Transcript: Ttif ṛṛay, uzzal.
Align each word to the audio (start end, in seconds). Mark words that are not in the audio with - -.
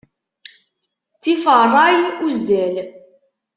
Ttif 1.17 1.43
ṛṛay, 1.63 1.97
uzzal. 2.25 2.75